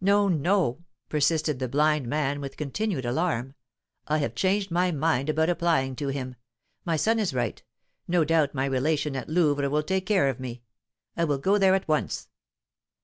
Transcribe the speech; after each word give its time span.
"No, 0.00 0.28
no," 0.28 0.84
persisted 1.08 1.58
the 1.58 1.66
blind 1.66 2.06
man 2.06 2.40
with 2.40 2.56
continued 2.56 3.04
alarm; 3.04 3.54
"I 4.06 4.18
have 4.18 4.36
changed 4.36 4.70
my 4.70 4.92
mind 4.92 5.28
about 5.28 5.50
applying 5.50 5.96
to 5.96 6.06
him. 6.10 6.36
My 6.84 6.94
son 6.94 7.18
is 7.18 7.34
right. 7.34 7.60
No 8.06 8.22
doubt 8.22 8.54
my 8.54 8.66
relation 8.66 9.16
at 9.16 9.28
Louvres 9.28 9.70
will 9.70 9.82
take 9.82 10.06
care 10.06 10.28
of 10.28 10.38
me. 10.38 10.62
I 11.16 11.24
will 11.24 11.38
go 11.38 11.58
there 11.58 11.74
at 11.74 11.88
once." 11.88 12.28